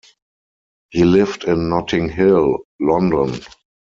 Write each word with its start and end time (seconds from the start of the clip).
He 0.89 1.03
lived 1.05 1.43
in 1.43 1.69
Notting 1.69 2.09
Hill, 2.09 2.57
London. 2.79 3.39